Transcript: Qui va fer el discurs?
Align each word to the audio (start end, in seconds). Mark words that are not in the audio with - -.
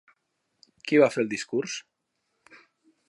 Qui 0.87 0.99
va 1.03 1.11
fer 1.15 1.21
el 1.25 1.29
discurs? 1.35 1.77